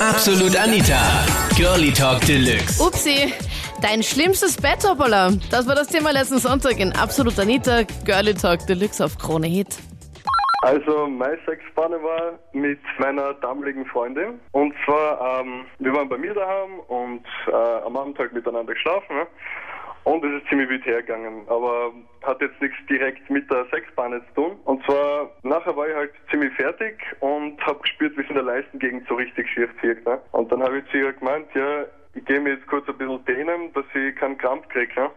[0.00, 1.26] Absolut Anita.
[1.56, 2.80] Girlie Talk Deluxe.
[2.80, 3.34] Upsi,
[3.82, 5.32] dein schlimmstes Bett, hoppala.
[5.50, 9.76] Das war das Thema letzten Sonntag in Absolut Anita, Girlie Talk Deluxe auf Krone Hit.
[10.62, 16.34] Also meine Sexpanne war mit meiner damaligen Freundin und zwar, ähm, wir waren bei mir
[16.34, 17.52] daheim und äh,
[17.84, 19.26] am Abend halt miteinander geschlafen ne?
[20.08, 24.34] Und es ist ziemlich wild hergegangen, aber hat jetzt nichts direkt mit der Sexpanne zu
[24.34, 24.58] tun.
[24.64, 28.44] Und zwar, nachher war ich halt ziemlich fertig und habe gespürt, wie es in der
[28.44, 30.06] Leistengegend so richtig schief zieht.
[30.06, 30.18] Ne?
[30.32, 31.84] Und dann habe ich zu ihr gemeint, ja,
[32.14, 34.98] ich gehe mir jetzt kurz ein bisschen dehnen, dass ich keinen Krampf kriege.
[34.98, 35.10] Ne?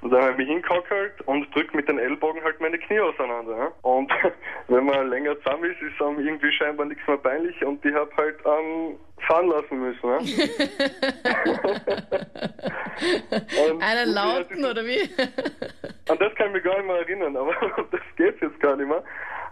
[0.00, 3.56] Und dann habe ich mich hingekockelt und drückt mit den Ellbogen halt meine Knie auseinander.
[3.56, 3.72] Ja?
[3.82, 4.12] Und
[4.88, 8.36] man länger zusammen ist, ist einem irgendwie scheinbar nichts mehr peinlich und ich habe halt
[8.44, 10.02] ähm, fahren lassen müssen.
[13.70, 15.02] Und Einen lauten, oder wie?
[16.08, 17.52] An das kann ich mich gar nicht mehr erinnern, aber
[17.90, 18.00] das
[18.58, 19.02] jetzt gar nicht mehr.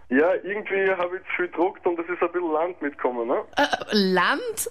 [0.09, 3.27] Ja, irgendwie habe ich zu viel gedruckt und es ist ein bisschen Land mitgekommen.
[3.27, 3.42] Ne?
[3.56, 4.69] Äh, Land?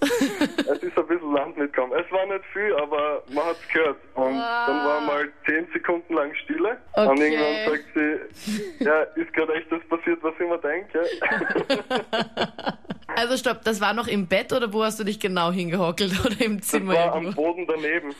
[0.68, 1.92] Es ist ein bisschen Land mitgekommen.
[1.92, 3.98] Es war nicht viel, aber man hat es gehört.
[4.14, 6.78] Und dann war mal zehn Sekunden lang Stille.
[6.96, 7.34] Und Okay.
[7.34, 11.04] irgendwann sagt sie, ja, ist gerade echt das passiert, was ich mir denke.
[13.18, 16.38] Also stopp, das war noch im Bett oder wo hast du dich genau hingehockelt oder
[16.44, 16.92] im Das Zimmer?
[16.92, 17.42] war am irgendwo?
[17.44, 18.14] Boden daneben.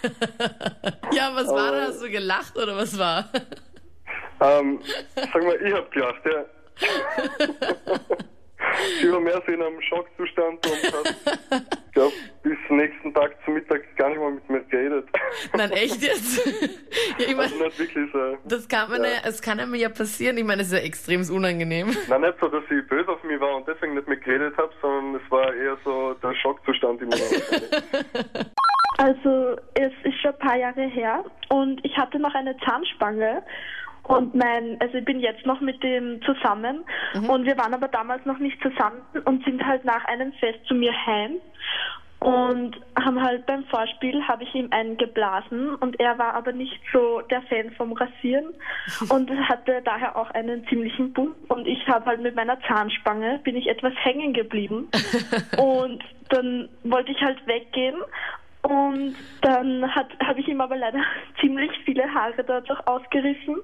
[1.12, 1.80] Ja, was war da?
[1.88, 3.26] Hast du gelacht oder was war?
[4.40, 4.80] Ähm,
[5.14, 6.44] sag mal, ich hab gelacht, ja.
[9.00, 11.14] Sie war mehr so in einem Schockzustand und hat,
[11.86, 15.08] ich glaube, bis nächsten Tag zum Mittag gar nicht mal mit mir geredet.
[15.54, 16.46] Nein, echt jetzt?
[17.18, 18.36] ja, ich Also meine, nicht wirklich so.
[18.44, 19.10] das kann man ja.
[19.24, 20.36] es kann einem ja passieren.
[20.36, 21.96] Ich meine, es ist ja extrem unangenehm.
[22.08, 24.72] Nein, nicht so, dass sie böse auf mich war und deswegen nicht mehr geredet habe,
[24.82, 28.52] sondern es war eher so der Schockzustand im Moment.
[28.98, 33.42] Also es ist schon ein paar Jahre her und ich hatte noch eine Zahnspange
[34.08, 36.84] und mein, also ich bin jetzt noch mit dem zusammen.
[37.28, 40.74] Und wir waren aber damals noch nicht zusammen und sind halt nach einem Fest zu
[40.74, 41.40] mir heim
[42.20, 46.80] und haben halt beim Vorspiel habe ich ihm einen geblasen und er war aber nicht
[46.92, 48.54] so der Fan vom Rasieren
[49.10, 53.54] und hatte daher auch einen ziemlichen Bund und ich habe halt mit meiner Zahnspange bin
[53.56, 54.88] ich etwas hängen geblieben.
[55.58, 57.96] Und dann wollte ich halt weggehen
[58.66, 61.00] und dann habe ich ihm aber leider
[61.40, 63.56] ziemlich viele Haare dadurch ausgerissen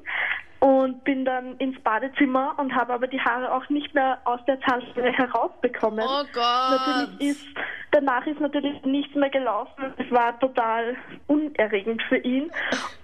[0.61, 4.61] und bin dann ins Badezimmer und habe aber die Haare auch nicht mehr aus der
[4.61, 6.05] Zahnspange herausbekommen.
[6.07, 6.71] Oh Gott.
[6.71, 7.47] Natürlich ist
[7.93, 9.93] danach ist natürlich nichts mehr gelaufen.
[9.97, 10.97] Es war total
[11.29, 12.51] unerregend für ihn.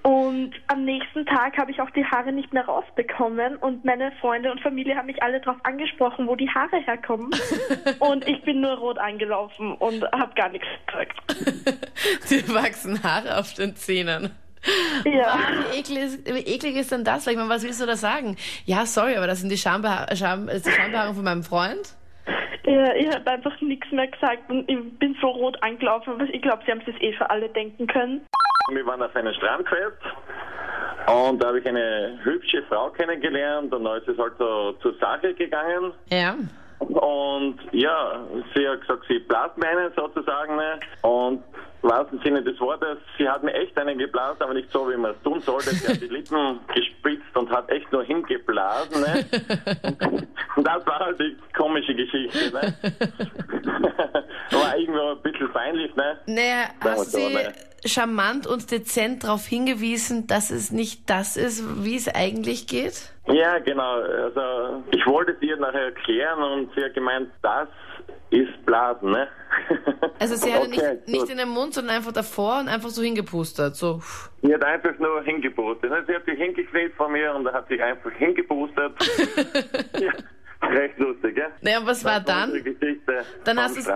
[0.02, 4.50] Und am nächsten Tag habe ich auch die Haare nicht mehr rausbekommen und meine Freunde
[4.50, 7.30] und Familie haben mich alle darauf angesprochen, wo die Haare herkommen.
[8.00, 11.18] und ich bin nur rot angelaufen und habe gar nichts gesagt.
[12.30, 14.30] Dir wachsen Haare auf den Zähnen.
[15.04, 15.38] Ja.
[15.70, 17.26] Wie eklig, ist, wie eklig ist denn das?
[17.26, 18.36] Ich meine, was willst du da sagen?
[18.66, 21.94] Ja, sorry, aber das sind die Schambeha Scham, ist die Schambehaarung von meinem Freund.
[22.64, 26.42] Ja, ich habe einfach nichts mehr gesagt und ich bin so rot angelaufen, aber ich
[26.42, 28.26] glaube, sie haben es sich eh für alle denken können.
[28.70, 30.02] Wir waren auf einem Strandfest
[31.06, 34.94] und da habe ich eine hübsche Frau kennengelernt und da ist es halt so zur
[34.98, 35.92] Sache gegangen.
[36.10, 36.36] Ja.
[36.78, 38.20] Und ja,
[38.54, 40.56] sie hat gesagt, sie blast mir einen sozusagen.
[40.56, 40.80] Ne?
[41.02, 41.42] Und
[41.82, 44.96] im wahrsten Sinne des Wortes, sie hat mir echt einen geblasen, aber nicht so, wie
[44.96, 45.70] man es tun sollte.
[45.70, 49.00] Sie hat die Lippen gespitzt und hat echt nur hingeblasen.
[49.00, 49.24] Ne?
[50.56, 52.52] Und das war halt die komische Geschichte.
[52.52, 52.74] Ne?
[55.38, 56.18] Bisschen peinlich, ne?
[56.26, 57.52] Naja, hast sie ne?
[57.84, 63.12] charmant und dezent darauf hingewiesen, dass es nicht das ist, wie es eigentlich geht?
[63.28, 64.00] Ja, genau.
[64.00, 67.68] Also ich wollte es ihr nachher erklären und sie hat gemeint, das
[68.30, 69.28] ist Blasen, ne?
[70.18, 73.02] Also sie hatte Okay, nicht, nicht in den Mund, sondern einfach davor und einfach so
[73.02, 73.76] hingepustert.
[73.76, 74.00] So.
[74.42, 75.90] Sie hat einfach nur hingepustet.
[75.90, 76.04] ne?
[76.06, 78.92] Sie hat sich hingekniet vor mir und da hat sich einfach hingepustet.
[80.00, 80.12] ja,
[80.62, 81.48] recht lustig, gell?
[81.62, 82.52] Naja, und was war Das dann?
[82.52, 83.90] Geschichte Dann vom hast.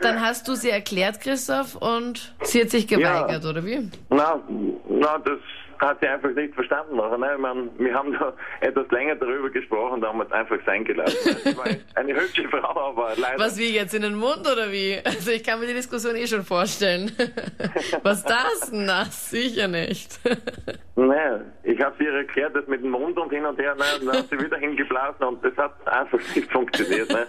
[0.00, 3.88] Dann hast du sie erklärt, Christoph, und sie hat sich geweigert, oder wie?
[4.10, 4.40] Na,
[4.88, 5.38] na, das
[5.82, 6.96] hat sie einfach nicht verstanden.
[6.96, 7.32] Nachher, ne?
[7.34, 10.84] Ich mein, wir haben da etwas länger darüber gesprochen, da haben wir es einfach sein
[10.84, 11.36] gelassen.
[11.44, 11.56] Sie
[11.94, 13.38] eine hübsche Frau, aber leider.
[13.38, 14.98] Was wie jetzt in den Mund oder wie?
[15.04, 17.12] Also ich kann mir die Diskussion eh schon vorstellen.
[18.02, 18.70] Was das?
[18.72, 20.20] Na, sicher nicht.
[20.96, 24.18] Nein, ich habe ihr erklärt, das mit dem Mund und hin und her, nein, dann
[24.18, 27.08] hat sie wieder hingeblasen und das hat einfach nicht funktioniert.
[27.10, 27.26] Ne?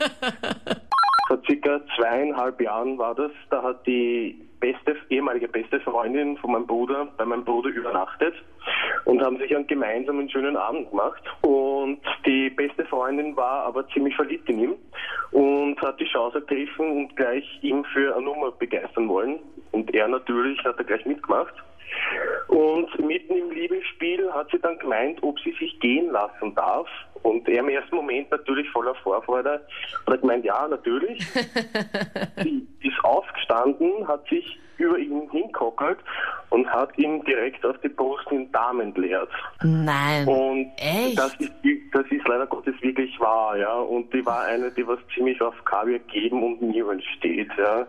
[1.33, 6.67] Vor circa zweieinhalb Jahren war das, da hat die beste, ehemalige beste Freundin von meinem
[6.67, 8.35] Bruder bei meinem Bruder übernachtet
[9.05, 11.23] und haben sich einen gemeinsamen schönen Abend gemacht.
[11.41, 14.75] Und die beste Freundin war aber ziemlich verliebt in ihn
[15.31, 19.39] und hat die Chance ergriffen und gleich ihn für eine Nummer begeistern wollen.
[19.71, 21.55] Und er natürlich hat er gleich mitgemacht.
[22.53, 26.87] Und mitten im Liebesspiel hat sie dann gemeint, ob sie sich gehen lassen darf.
[27.23, 29.65] Und er im ersten Moment natürlich voller Vorfreude
[30.05, 31.25] hat gemeint, ja, natürlich.
[32.43, 35.97] sie ist gestanden, hat sich über ihn hinkockelt
[36.51, 39.29] und hat ihn direkt auf die Brust in den Darm entleert.
[39.63, 40.27] Nein.
[40.27, 41.17] Und Echt?
[41.17, 41.53] das ist,
[41.91, 43.73] das ist leider Gottes wirklich wahr, ja.
[43.73, 47.87] Und die war eine, die was ziemlich auf Kaviar geben und Nieren steht, ja.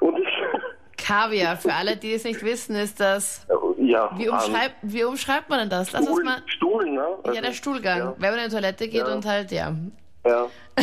[0.00, 0.28] Und ich,
[0.96, 3.46] Kaviar, für alle, die es nicht wissen, ist das.
[3.90, 4.10] Ja.
[4.16, 5.92] Wie, ähm, umschreibt, wie umschreibt man denn das?
[5.92, 6.42] Lass Stuhl, mal.
[6.46, 6.96] Stuhl, ne?
[7.00, 7.98] Ja, Also, der Stuhlgang.
[7.98, 8.14] Ja.
[8.18, 9.14] Wenn man in die Toilette geht Ja.
[9.14, 9.72] und halt, ja.
[10.26, 10.46] Ja.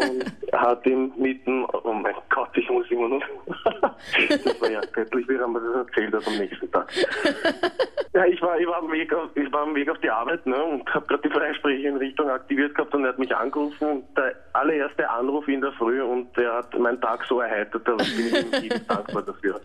[0.00, 3.22] Und hat ihm mitten, oh mein Gott, ich muss immer noch.
[4.28, 6.92] das war ja göttlich, wie er mir das erzählt hat am nächsten Tag.
[8.14, 10.44] Ja, ich war, ich war, am, Weg auf, ich war am Weg auf die Arbeit
[10.46, 13.88] ne, und habe gerade die Freispreche in Richtung aktiviert gehabt und er hat mich angerufen
[13.88, 17.92] und der allererste Anruf in der Früh und der hat meinen Tag so erheitert, da
[17.94, 19.58] bin ich ihm dankbar dafür.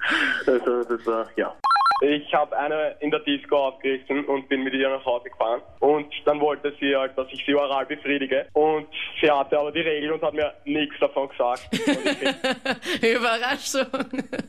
[0.46, 1.54] Also das war, ja.
[2.02, 5.62] Ich habe eine in der Disco aufgerissen und bin mit ihr nach Hause gefahren.
[5.80, 8.46] Und dann wollte sie halt, dass ich sie oral befriedige.
[8.54, 8.88] Und
[9.20, 11.68] sie hatte aber die Regel und hat mir nichts davon gesagt.
[13.02, 13.88] Überraschung.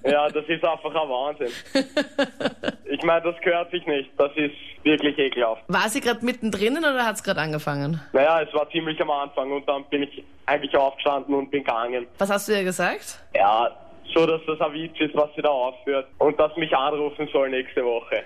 [0.05, 1.53] ja, das ist einfach ein Wahnsinn.
[2.91, 4.11] Ich meine, das gehört sich nicht.
[4.17, 5.63] Das ist wirklich ekelhaft.
[5.69, 8.01] War sie gerade mittendrin oder hat es gerade angefangen?
[8.13, 12.07] Naja, es war ziemlich am Anfang und dann bin ich eigentlich aufgestanden und bin gegangen.
[12.19, 13.21] Was hast du ihr gesagt?
[13.35, 13.71] Ja,
[14.15, 16.07] so dass das ein Witz ist, was sie da aufführt.
[16.19, 18.25] Und dass mich anrufen soll nächste Woche.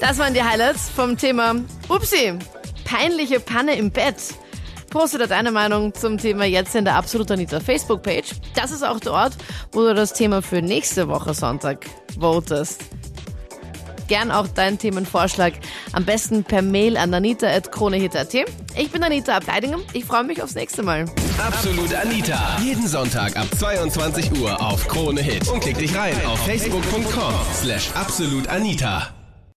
[0.00, 1.54] Das waren die Highlights vom Thema
[1.88, 2.38] Upsi,
[2.84, 4.16] peinliche Panne im Bett.
[4.90, 8.30] Poste da deine Meinung zum Thema jetzt in der Absolut Anita Facebook-Page.
[8.54, 9.32] Das ist auch der Ort,
[9.72, 11.84] wo du das Thema für nächste Woche Sonntag
[12.20, 12.84] votest.
[14.08, 15.54] Gern auch deinen Themenvorschlag.
[15.92, 18.34] Am besten per Mail an anita.kronehit.at.
[18.76, 19.78] Ich bin Anita Ableidinger.
[19.92, 21.06] Ich freue mich aufs nächste Mal.
[21.38, 22.58] Absolut Anita.
[22.62, 25.48] Jeden Sonntag ab 22 Uhr auf Krone Hit.
[25.48, 29.23] Und klick dich rein auf facebook.com slash absolutanita.